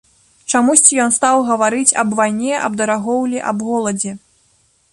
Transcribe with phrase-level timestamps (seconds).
[0.53, 4.11] Чамусьці ён стаў гаварыць аб вайне, аб дарагоўлі, аб голадзе.